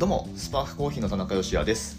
[0.00, 1.98] どうもスパークコーヒーの田中芳也です。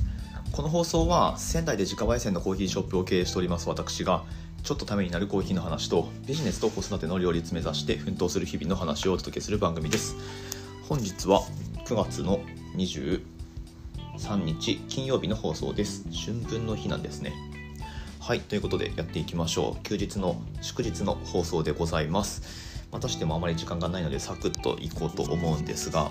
[0.53, 4.23] この放送は仙台で自家焙煎のコーヒーショップを経営しております私が
[4.63, 10.15] ちょっとためになるコーヒーの話とビジネスと子育ての両立目指して奮闘する日々の話をお届けする番組です。
[10.89, 11.41] 本日は
[11.85, 12.39] 9月の
[12.75, 13.21] 23
[14.45, 16.03] 日金曜日の放送です。
[16.25, 17.33] 春分の日なんですね。
[18.19, 19.83] はいということでやっていきましょう。
[19.83, 22.81] 休日の祝日の放送でございます。
[22.91, 26.09] またしてもあまり時間がないのでサクッといこうと思うんですが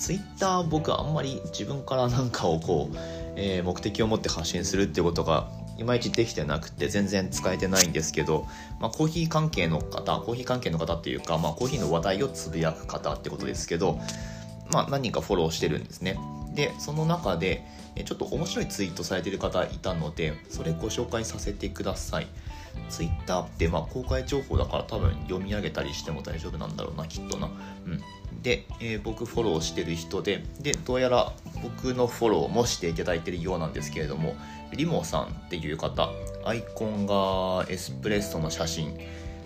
[0.00, 2.96] ツイッター僕あんまり自分からなんかをこう、
[3.36, 8.46] えー、目的を持って発信するってことがいまいちできてなくて全然使えてないんですけど、
[8.80, 14.00] まあ、コーヒー関係の方コーヒー関係の方っていうか、まあ、コーヒーの話題をつぶやく方ってことですけど、
[14.72, 16.18] まあ、何人かフォローしてるんですね。
[16.54, 17.62] でその中で
[18.04, 22.26] ちょっと面白いツイートされてる方いたのでそれご紹介させてください。
[22.88, 27.48] ツイッターってまあ公開情報だから多分読み上げたりしても大丈夫なんだろうなきっとな。
[27.86, 28.00] うん。
[28.42, 34.34] で、えー、僕フォローしてる人ででどうやら僕のフォローもしていただいてるようなんですけれども
[34.72, 36.10] リモさんっていう方
[36.44, 38.98] アイコンがエスプレッソの写真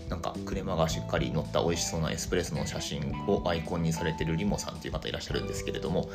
[0.08, 6.10] なんかクレマがしっかり乗った美味しそうなエスプレッソの写真をアイコンにされてるリモさんっていう方いらっしゃるんですけれども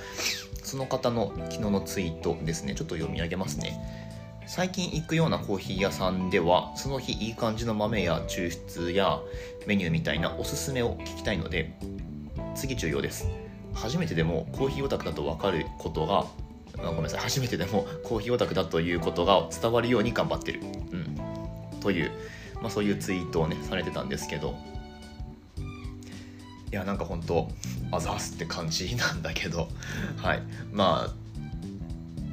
[0.64, 2.76] その方の昨日のツイートですね。
[2.76, 4.09] ちょっと読み上げますね。
[4.50, 9.20] 最近行くようなコーヒー屋さんではその日いい感じの豆や抽出や
[9.68, 11.78] メニューみたいなおすすめを聞きたいので
[12.56, 13.30] 次重要です。
[13.76, 16.26] 初めてでもコーヒーオタクだと分かることが
[16.84, 17.20] ごめんなさい。
[17.20, 20.66] 初めてでもコーヒーオタクだということが伝わるように頑張ってる、う
[20.98, 22.12] ん、という、
[22.56, 24.58] まあ、そういうツイートをねされてたんですけど。
[26.72, 27.48] いやなんか本当
[27.92, 29.70] あざすって感じなんだけど。
[30.18, 30.42] はい。
[30.72, 31.14] まあ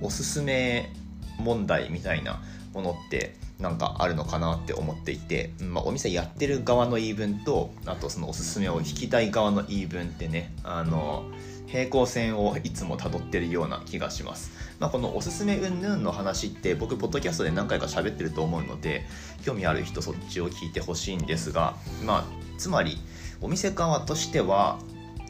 [0.00, 0.90] おすすめ
[1.38, 2.42] 問題みたいな
[2.72, 11.24] ものってなんかあるのかなって思っていて、まあ、お店やってる側の言い分とあとそのおすすめを引きたい側の言い分ってねあの
[11.66, 19.04] 平行線をいつもたどってるような気がします、まあ、このおすすめ云々の話って僕ポッドキャストで何回か喋ってると思うので
[19.42, 21.74] 興味ある人そっちを聞いてほしいんですが
[22.04, 22.24] まあ
[22.58, 22.98] つまり
[23.40, 24.78] お店側としては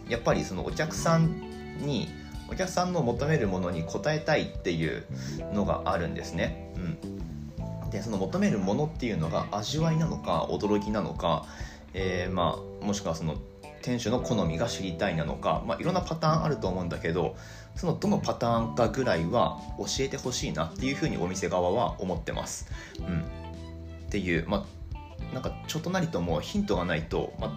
[0.08, 1.40] やっぱりそのお客さん
[1.80, 2.08] に
[2.48, 5.04] お客さんの求めるものに応えたいっていう
[5.52, 6.72] のがあるんですね。
[6.76, 11.46] うん、でその求めるものっていうのが味わいなのか驚きなのか、
[11.94, 13.36] えー、まあ、もしくはその
[13.82, 17.36] 店主の好みが知りたいなのか、まあ、いろんなパターンあると思うんだけど
[17.76, 22.66] そのどのパターンかぐらいは教えてほしいなっていうふうにお店側は思ってます。
[22.98, 27.52] うん、っていうまあなんかちょっとなりともヒントがないと、ま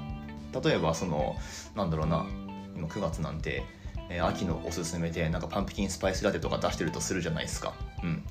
[0.53, 1.35] あ、例えばその
[1.75, 2.25] なんだろうな
[2.75, 3.63] 今9月なんて
[4.09, 7.73] え、秋のおすすめでなんかパンプキンスパイスラテとか出してるとするじゃないですか。
[8.03, 8.23] うん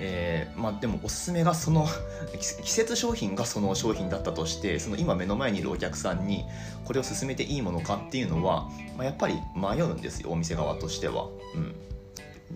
[0.00, 1.86] えー、まあ、でもおすすめがその
[2.62, 6.44] 季節商品がその商品だったとしてその今目の前にいるお客さんに
[6.84, 11.28] これを勧めていいものかっていうのは、まあ、やっぱり迷うんですよお店側としては。
[11.54, 11.74] うん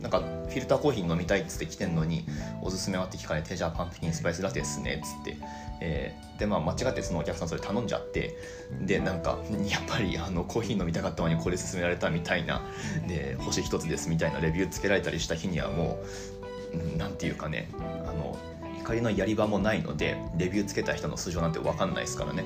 [0.01, 2.25] なんかフィルターコーヒー飲みたいっつって来てんのに
[2.63, 5.37] おすすめはって聞かれてじゃあパンプキンスパイスラテっすねっつって、
[5.81, 8.35] えー、でまあ間違ってそのお客さんそれ頼んじゃって
[8.81, 9.39] でなんか
[9.69, 12.63] やっぱりあのコーヒー飲みたかったのにこれ勧められたみたいな
[13.07, 16.03] で星一つですみたいなレビューつけられたりした日にはも
[16.95, 17.69] う何て言うかね
[18.07, 18.39] あの
[18.81, 22.45] 怒りのやり場もないのでレビューつけた人の素性なんて分かんないですからね。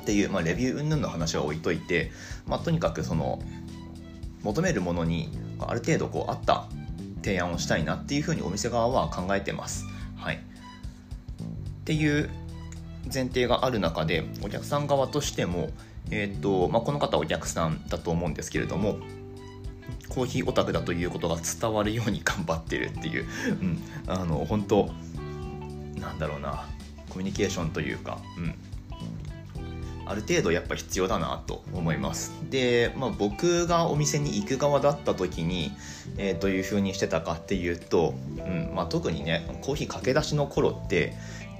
[0.00, 2.12] っていう、まあ、レビュー云々の話は置いといて、
[2.46, 3.40] まあ、とにかくその
[4.44, 6.66] 求めるものにある程度こうあった
[7.22, 9.86] 提案をしたいなっていうふうにお店側は考えてます。
[10.16, 10.38] はい、っ
[11.84, 12.30] ていう
[13.12, 15.70] 前提がある中でお客さん側としても、
[16.10, 18.98] えーとまあ、この方お客さんだと思うんですけれども
[20.08, 23.26] コーヒーオタクだということが伝わるように頑張ってるっていう、
[23.60, 24.90] うん、あの本当
[26.00, 26.64] なんだろうな
[27.10, 28.54] コミュニケーションというか、うん、
[30.06, 32.32] ある程度やっぱ必要だなと思います。
[32.48, 35.72] で、まあ、僕がお店に行く側だった時に、
[36.16, 41.14] えー、どういう風にしてたかっていうと、うんまあ、特にねコーヒー駆け出しの頃って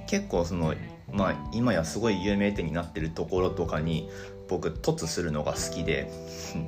[0.07, 0.73] 結構その、
[1.11, 4.09] まあ、今やすごい有名店になってるところとかに
[4.47, 6.09] 僕凸するのが好きで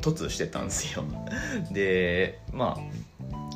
[0.02, 1.06] 凸してたんですよ。
[1.72, 2.81] でまあ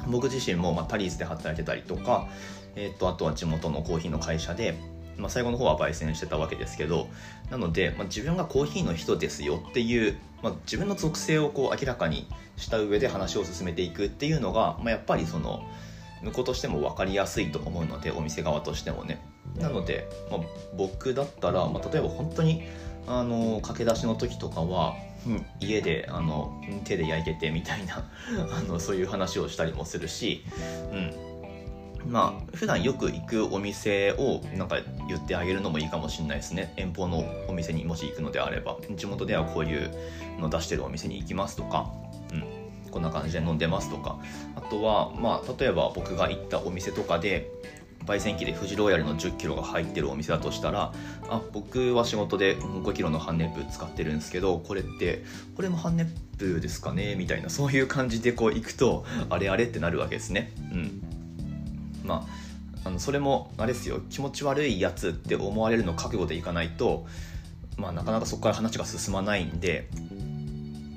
[0.08, 2.28] 僕自身も、まあ、タリーズで働いてたりとか、
[2.75, 4.75] えーとあとは地元のコーヒーの会社で
[5.18, 7.07] まあ、最後の方は焙煎してたわけですけど
[7.50, 12.27] なので、まあ、自分がコーヒーの人ですよっていう、まあ、自分の属性をこう明らかに
[12.57, 15.68] した上で話を進めていくっていうのが、まあ、やっぱりその
[16.24, 19.21] 向こうとしても分かりやすいと思うのでお店側としてもね。
[19.57, 20.39] なので、まあ、
[20.75, 22.63] 僕だったら、まあ、例えば本当に
[23.07, 24.95] あの駆け出しの時とかは、
[25.27, 28.10] うん、家であの手で焼いててみたいな
[28.57, 30.45] あのそういう話をしたりもするし、
[30.92, 31.13] うん、
[32.08, 34.78] まあ普段よく行くお店をなんか
[35.08, 36.74] 言ってあげるのもいいかもしれないですね。
[36.78, 38.78] 遠方のお店にもし行くのであれば。
[38.96, 39.90] 地元ではこういう
[40.40, 41.92] の出してるお店に行きますとか、
[42.32, 42.44] うん、
[42.92, 44.20] こんな感じで飲んでますとか。
[44.56, 47.52] あとはまあ例えば僕が行ったお店とかで
[48.06, 50.92] 焙煎機で富士ロイヤルの1 0キロが入ってるお店だとしたら
[51.30, 55.24] あ僕は仕事で5キロの半熱風使ってるんですけどこれって
[55.56, 57.16] これも半熱風ですかね？
[57.16, 60.52] みたいなそういう感じでこう行くとあれあれってなるわけですね。
[60.74, 61.02] うん。
[62.04, 62.28] ま
[62.84, 67.06] ああのそれもあれですよ気持ち悪いやつって思われるの覚悟でいかないと
[67.78, 69.90] まあなかなかそこから話が進まないんで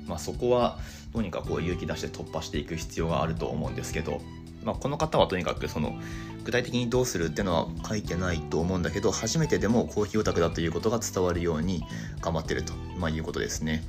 [0.05, 0.77] まあそこは
[1.13, 4.21] どうにかこう勇気出して突破していく必要があると思うんですけど
[4.67, 5.95] まあ、この方はとにかくその
[6.43, 11.83] 具体的にどうするっていうのは書いてないと思うんだけど初めてでもコーヒーオタクだということが伝わるように
[12.19, 13.81] 頑張ってると、まあ、いうことですね。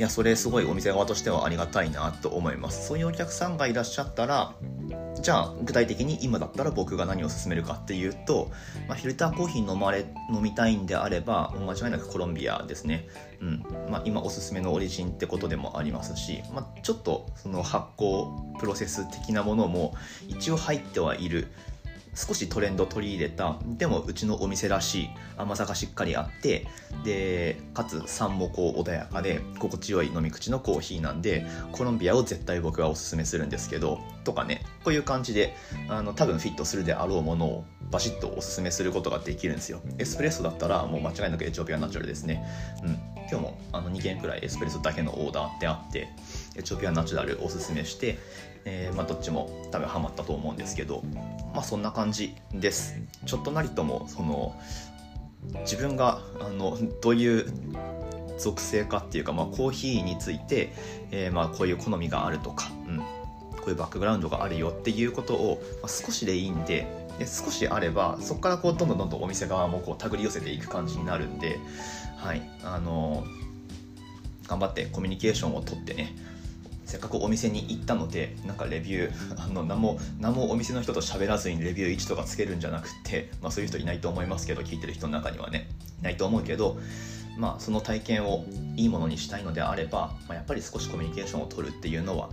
[0.00, 2.88] いやそれすごいお店側としてはありがたいなと思います。
[2.88, 4.54] そういうお客さんがいらっしゃったら
[5.20, 8.50] じゃあ具体的に今だったら僕が何を勧めるかっていうと、
[8.88, 13.08] まあ、フィルターコーヒー飲まれ飲みたいんであれば間違いなくコロンビアですね、
[13.42, 13.62] うん。
[13.90, 19.94] まあ、今おすすめのオリジンってことでもありますし、まあ、ちょっとその発酵プロセス的なものも
[20.28, 21.48] 一応入ってはいる。
[22.14, 26.66] 少しトレンド取り入れたでもうちのお店らしい甘さがしっかりあって
[27.04, 35.54] でかつ酸もこう穏やかで心地よい飲み口のコーヒーなんでコロンビアを絶対僕はおすすめするんですけどとかねこういう感じで
[35.88, 39.80] あの多分フィットするであろうものをバシッとおすすめすることができるんですよ。
[39.98, 42.44] エスプレッソだったらもう間違いなくエチオピアナチュラルですね。
[42.84, 43.10] うん。
[43.30, 46.08] 今日もあの2件くらいエスプレッソだけのオーダーってあって
[46.56, 48.18] エチオピアナチュラルおすすめして
[48.64, 51.02] えー、まあ、どっちも多分ハマったと思うんですけど
[51.54, 52.96] まあそんな感じです。
[53.26, 54.54] ちょっとなりともその
[55.60, 57.46] 自分があのどういう
[58.38, 60.72] 属性かっていうか、まあ、コーヒーについて、
[61.10, 63.04] えー、まあこういう好みがあるとか、うん、こ
[63.66, 66.86] ういうバックグラウンドがあるよっていうことを、まあ、少しでいいんで
[67.18, 71.58] で少しあればそこからこうどんどんどんどんお店側もこう手繰り寄せていく感じになるんで、
[72.16, 73.24] はいあの
[74.46, 76.16] 頑張ってコミュニケーションをとってね
[76.90, 85.68] せっかくお店に行ったのでなんかレビューあの何も何もお店の人と喋らずにレビュー1とかつけるんじゃなくて、まあ、そういう人いないと思いますけど聞いてる人の中にはね。
[86.00, 86.78] いないと思うけど、
[87.38, 88.44] まあ、その体験を
[88.76, 92.30] いいものにしたいのであれば、まあ、やっぱり少しコミュニケーションを取るっていうのは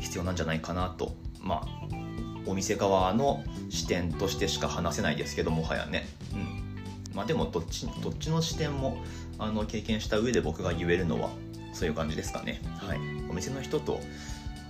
[0.00, 1.14] 必要なんじゃないかなと。
[1.40, 2.04] まあ
[2.46, 7.14] お店側の視点としてしか話せないですけどもはやね、うん。
[7.14, 8.98] まあ、でもどっちどっちの視点も
[9.38, 11.30] あの経験した上で僕が言えるのは
[11.72, 12.60] そういう感じですかね。
[12.78, 12.98] はい、
[13.34, 13.98] お店の人と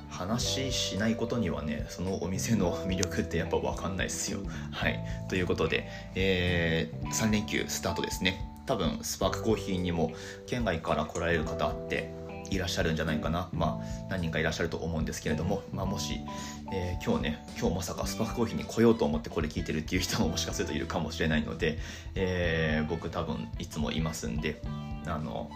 [0.09, 4.39] 話しないことにはねそのお店の魅力ってやっぱ分かんないですよ。
[4.73, 8.49] はいということで、えー、3連休スタートですね。
[8.65, 10.13] 多分スパークコーヒーにも
[10.47, 12.15] 県外から来られる方って
[12.51, 16.21] いらっしゃるんじゃないかな、まあ、何人かいらっしゃると思うんですけれども、まあ、もし、
[16.73, 21.79] えー、今日ね今日まさかスパークコーヒーに来ようと思ってこれ聞いてるっていう人ももしかするといるかもしれないので、
[22.15, 24.63] えー、僕多分いつもいますんで
[25.07, 25.51] あの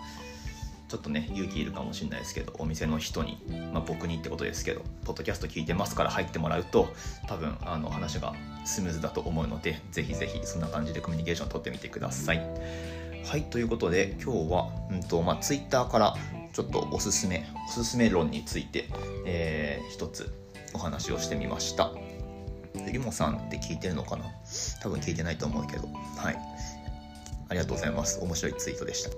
[0.88, 3.38] ちょっとね勇気いるかもしれないですけどお店の人に、
[3.72, 6.88] まあ、僕にってことですけどポッドキャスト聞いてますから入ってもらうと
[7.26, 12.38] 多分あの話がスムーズだと思うのでぜひぜひそんな感じでコミュニケーション取ってみてください。
[13.24, 16.14] はいということで今日は、うんとまあ、Twitter から
[16.54, 18.88] ちょっとおすすめおすすめ論について、
[19.26, 20.32] えー、一つ
[20.72, 21.90] お話をしてみました。
[22.90, 24.24] リモさんって聞いてるのかな？
[24.82, 26.38] 多分聞いてないと思うけどはい
[27.48, 29.10] ありがとうございます面白いツイートでした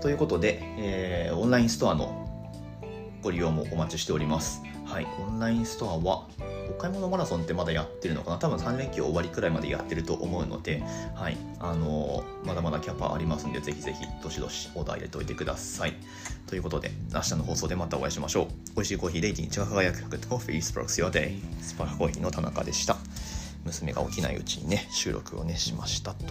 [0.00, 2.26] ということで、えー、オンラインストアの
[3.22, 4.62] ご利用もお待ちしております。
[4.84, 6.28] はい、オンラインストアは
[6.70, 8.38] お買い物マラソンってまだやってるのかな？
[8.38, 10.80] 多分3連休終わりくらいまでやってると思うので、
[11.16, 15.94] はい、あのー、まだまだキャパありますんで、ぜひぜひ、どしどしオーダー入れておいてください。
[16.46, 18.46] ということで、明日の放送でまたお会いしましょう。
[18.76, 22.96] 美味しいコーヒーレイティンが輝くコーヒースパークス your day スパークコーヒーの田中でした。
[23.64, 26.26] 娘が起きないうちにね、収録をね、しましたと。